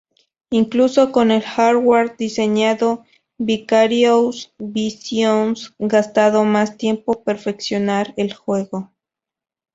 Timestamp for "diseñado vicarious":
2.17-4.51